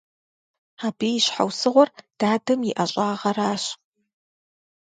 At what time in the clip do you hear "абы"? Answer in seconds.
0.85-1.07